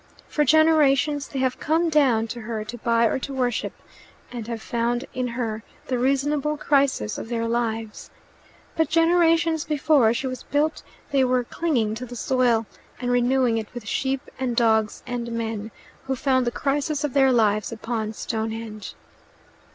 For 0.27 0.43
generations 0.43 1.27
they 1.27 1.37
have 1.37 1.59
come 1.59 1.87
down 1.87 2.25
to 2.29 2.41
her 2.41 2.65
to 2.65 2.77
buy 2.79 3.05
or 3.05 3.19
to 3.19 3.35
worship, 3.35 3.73
and 4.31 4.47
have 4.47 4.59
found 4.59 5.05
in 5.13 5.27
her 5.27 5.61
the 5.85 5.99
reasonable 5.99 6.57
crisis 6.57 7.19
of 7.19 7.29
their 7.29 7.47
lives; 7.47 8.09
but 8.75 8.89
generations 8.89 9.63
before 9.63 10.11
she 10.15 10.25
was 10.25 10.41
built 10.41 10.81
they 11.11 11.23
were 11.23 11.43
clinging 11.43 11.93
to 11.93 12.07
the 12.07 12.15
soil, 12.15 12.65
and 12.99 13.11
renewing 13.11 13.59
it 13.59 13.71
with 13.75 13.87
sheep 13.87 14.21
and 14.39 14.55
dogs 14.55 15.03
and 15.05 15.31
men, 15.31 15.69
who 16.07 16.15
found 16.15 16.47
the 16.47 16.51
crisis 16.51 17.03
of 17.03 17.13
their 17.13 17.31
lives 17.31 17.71
upon 17.71 18.11
Stonehenge. 18.13 18.95